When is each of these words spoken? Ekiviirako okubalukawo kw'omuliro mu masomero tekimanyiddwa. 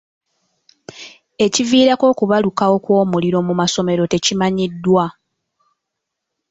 Ekiviirako 1.45 2.05
okubalukawo 2.13 2.75
kw'omuliro 2.83 3.39
mu 3.47 3.53
masomero 3.59 4.03
tekimanyiddwa. 4.11 5.05